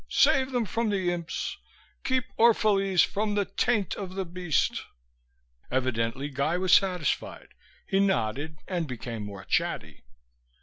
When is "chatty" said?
9.45-10.01